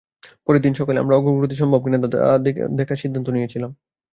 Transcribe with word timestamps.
পরের 0.45 0.61
দিন 0.61 0.73
সকালে, 0.79 0.97
আমরা 0.99 1.17
অগ্রগতি 1.17 1.55
সম্ভব 1.61 1.79
কিনা 1.83 1.97
তা 2.05 2.19
দেখার 2.79 3.01
সিদ্ধান্ত 3.03 3.27
নিয়েছিলাম। 3.29 3.71